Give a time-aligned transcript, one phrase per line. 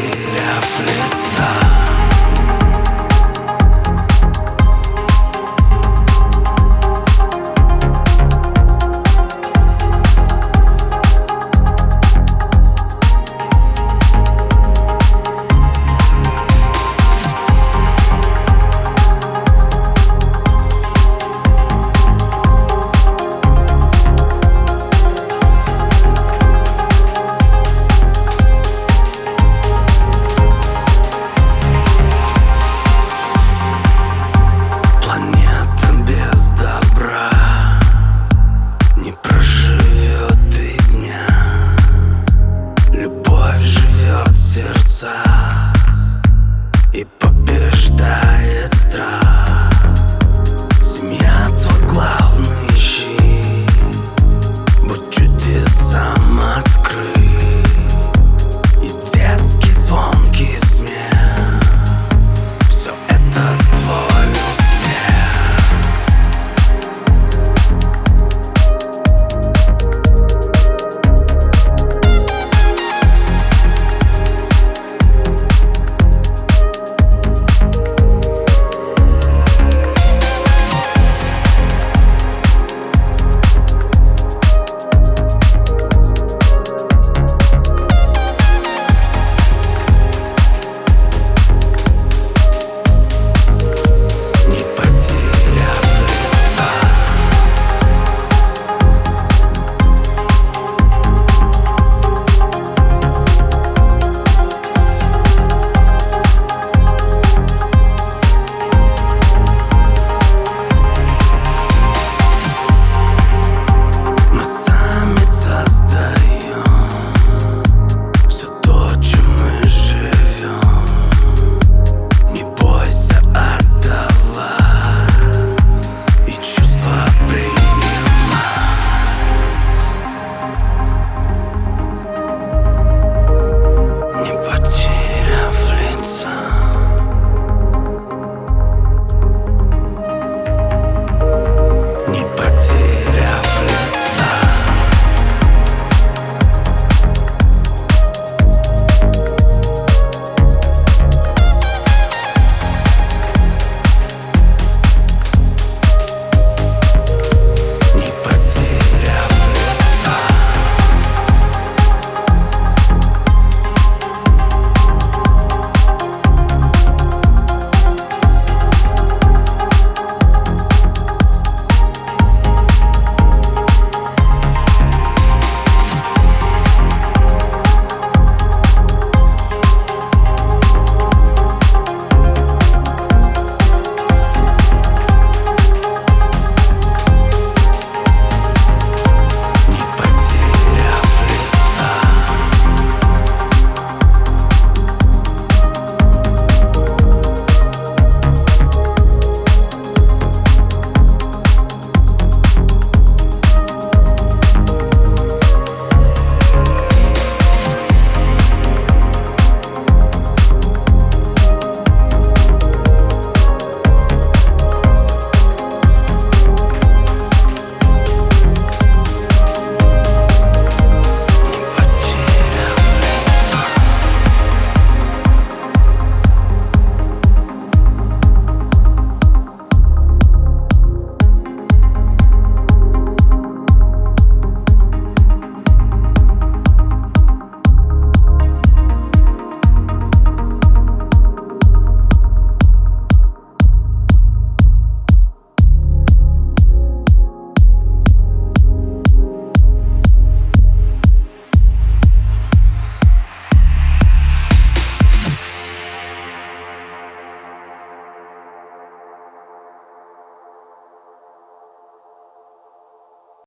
[0.00, 1.79] потеряв лица